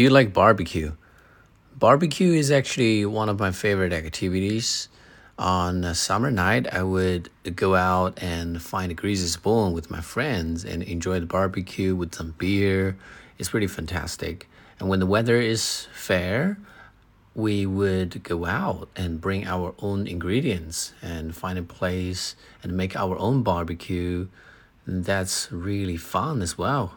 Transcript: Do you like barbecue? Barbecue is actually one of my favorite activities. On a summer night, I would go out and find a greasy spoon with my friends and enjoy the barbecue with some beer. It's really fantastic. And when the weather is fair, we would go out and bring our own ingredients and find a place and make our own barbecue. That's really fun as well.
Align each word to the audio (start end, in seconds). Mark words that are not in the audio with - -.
Do 0.00 0.04
you 0.04 0.08
like 0.08 0.32
barbecue? 0.32 0.92
Barbecue 1.78 2.32
is 2.32 2.50
actually 2.50 3.04
one 3.04 3.28
of 3.28 3.38
my 3.38 3.50
favorite 3.50 3.92
activities. 3.92 4.88
On 5.38 5.84
a 5.84 5.94
summer 5.94 6.30
night, 6.30 6.66
I 6.72 6.82
would 6.84 7.28
go 7.54 7.74
out 7.74 8.18
and 8.22 8.62
find 8.62 8.90
a 8.90 8.94
greasy 8.94 9.26
spoon 9.26 9.74
with 9.74 9.90
my 9.90 10.00
friends 10.00 10.64
and 10.64 10.82
enjoy 10.82 11.20
the 11.20 11.26
barbecue 11.26 11.94
with 11.94 12.14
some 12.14 12.34
beer. 12.38 12.96
It's 13.38 13.52
really 13.52 13.66
fantastic. 13.66 14.48
And 14.78 14.88
when 14.88 15.00
the 15.00 15.06
weather 15.06 15.38
is 15.38 15.86
fair, 15.92 16.56
we 17.34 17.66
would 17.66 18.22
go 18.22 18.46
out 18.46 18.88
and 18.96 19.20
bring 19.20 19.46
our 19.46 19.74
own 19.80 20.06
ingredients 20.06 20.94
and 21.02 21.36
find 21.36 21.58
a 21.58 21.62
place 21.62 22.36
and 22.62 22.72
make 22.72 22.96
our 22.96 23.18
own 23.18 23.42
barbecue. 23.42 24.28
That's 24.86 25.52
really 25.52 25.98
fun 25.98 26.40
as 26.40 26.56
well. 26.56 26.96